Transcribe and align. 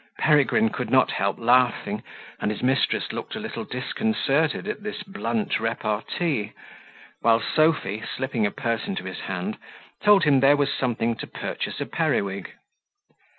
Peregrine 0.17 0.69
could 0.69 0.89
not 0.89 1.11
help 1.11 1.37
laughing, 1.37 2.01
and 2.39 2.49
his 2.49 2.63
mistress 2.63 3.11
looked 3.11 3.35
a 3.35 3.39
little 3.39 3.63
disconcerted 3.63 4.67
at 4.67 4.81
this 4.81 5.03
blunt 5.03 5.59
repartee: 5.59 6.53
while 7.19 7.39
Sophy, 7.39 8.01
slipping 8.17 8.43
a 8.47 8.49
purse 8.49 8.87
into 8.87 9.03
his 9.03 9.19
hand, 9.19 9.59
told 10.01 10.23
him 10.23 10.39
there 10.39 10.57
was 10.57 10.73
something 10.73 11.15
to 11.17 11.27
purchase 11.27 11.79
a 11.79 11.85
periwig. 11.85 12.49